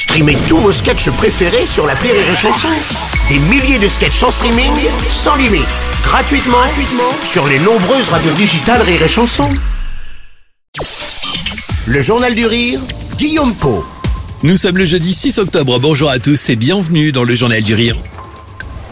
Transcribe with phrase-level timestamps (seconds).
[0.00, 2.68] Streamez tous vos sketchs préférés sur la Rire et Chanson.
[3.28, 4.72] Des milliers de sketchs en streaming,
[5.10, 5.66] sans limite,
[6.02, 9.50] gratuitement, gratuitement sur les nombreuses radios digitales Rire et Chanson.
[11.86, 12.80] Le Journal du Rire,
[13.18, 13.84] Guillaume Po.
[14.42, 15.78] Nous sommes le jeudi 6 octobre.
[15.78, 17.98] Bonjour à tous et bienvenue dans le Journal du Rire.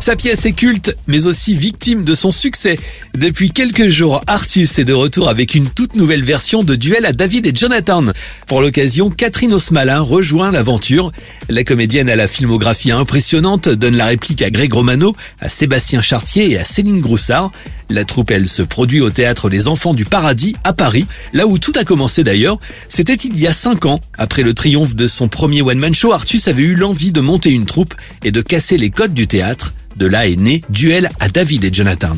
[0.00, 2.78] Sa pièce est culte, mais aussi victime de son succès.
[3.14, 7.12] Depuis quelques jours, Artus est de retour avec une toute nouvelle version de duel à
[7.12, 8.04] David et Jonathan.
[8.46, 11.12] Pour l'occasion, Catherine Osmalin rejoint l'aventure.
[11.50, 16.50] La comédienne à la filmographie impressionnante donne la réplique à Greg Romano, à Sébastien Chartier
[16.50, 17.52] et à Céline Groussard.
[17.90, 21.58] La troupe, elle, se produit au théâtre Les Enfants du Paradis à Paris, là où
[21.58, 22.58] tout a commencé d'ailleurs.
[22.88, 24.00] C'était il y a cinq ans.
[24.16, 27.66] Après le triomphe de son premier one-man show, Artus avait eu l'envie de monter une
[27.66, 29.74] troupe et de casser les codes du théâtre.
[29.96, 32.16] De là est né Duel à David et Jonathan.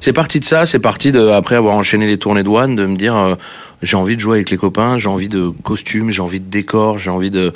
[0.00, 2.96] C'est parti de ça, c'est parti de, après avoir enchaîné les tournées One, de me
[2.96, 3.34] dire euh,
[3.82, 6.98] j'ai envie de jouer avec les copains, j'ai envie de costumes, j'ai envie de décors,
[6.98, 7.52] j'ai envie de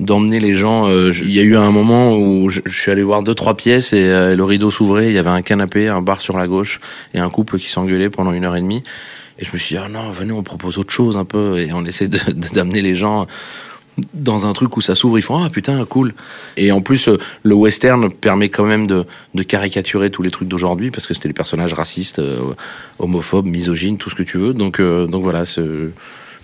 [0.00, 0.88] d'emmener les gens.
[0.88, 3.92] Euh, il y a eu un moment où je, suis allé voir deux trois pièces
[3.92, 6.80] et euh, le rideau s'ouvrait, il y avait un canapé, un bar sur la gauche
[7.12, 8.82] et un couple qui s'engueulait pendant une heure et demie.
[9.38, 11.72] Et je me suis dit ah non venez on propose autre chose un peu et
[11.74, 12.18] on essaie de
[12.54, 13.26] d'amener les gens
[14.14, 16.14] dans un truc où ça s'ouvre, ils font ah putain cool.
[16.56, 19.04] Et en plus, euh, le western permet quand même de,
[19.34, 22.42] de caricaturer tous les trucs d'aujourd'hui parce que c'était les personnages racistes, euh,
[22.98, 24.54] homophobes, misogynes, tout ce que tu veux.
[24.54, 25.90] Donc euh, donc voilà, je,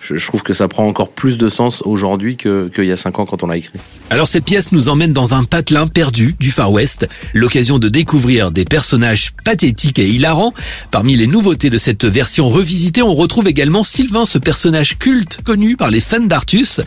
[0.01, 3.25] je, trouve que ça prend encore plus de sens aujourd'hui qu'il y a cinq ans
[3.25, 3.79] quand on l'a écrit.
[4.09, 8.51] Alors cette pièce nous emmène dans un patelin perdu du Far West, l'occasion de découvrir
[8.51, 10.53] des personnages pathétiques et hilarants.
[10.91, 15.75] Parmi les nouveautés de cette version revisitée, on retrouve également Sylvain, ce personnage culte connu
[15.75, 16.81] par les fans d'Artus.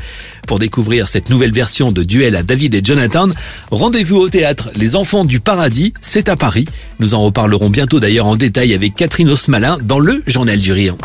[0.47, 3.29] Pour découvrir cette nouvelle version de Duel à David et Jonathan,
[3.71, 6.67] rendez-vous au théâtre Les Enfants du Paradis, c'est à Paris.
[6.99, 10.97] Nous en reparlerons bientôt d'ailleurs en détail avec Catherine Osmalin dans le Journal du Rire.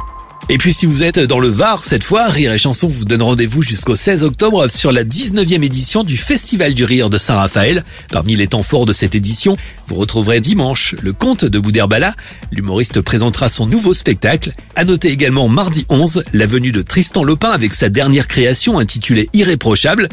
[0.49, 3.21] Et puis si vous êtes dans le Var, cette fois, Rire et Chanson vous donne
[3.21, 7.83] rendez-vous jusqu'au 16 octobre sur la 19e édition du Festival du Rire de Saint-Raphaël.
[8.13, 12.15] Parmi les temps forts de cette édition, vous retrouverez dimanche le conte de Bouderbala.
[12.53, 14.53] L'humoriste présentera son nouveau spectacle.
[14.77, 19.27] À noter également mardi 11, la venue de Tristan Lopin avec sa dernière création intitulée
[19.33, 20.07] Irréprochable.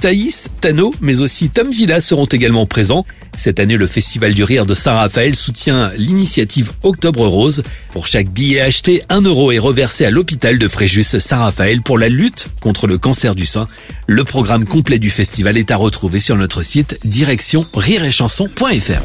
[0.00, 3.06] Thaïs, Tano, mais aussi Tom Villa seront également présents.
[3.34, 7.62] Cette année, le Festival du Rire de Saint-Raphaël soutient l'initiative Octobre Rose.
[7.92, 12.08] Pour chaque billet acheté, un euro est reversé à l'hôpital de Fréjus Saint-Raphaël pour la
[12.08, 13.68] lutte contre le cancer du sein.
[14.06, 19.02] Le programme complet du festival est à retrouver sur notre site direction rireetchanson.fr.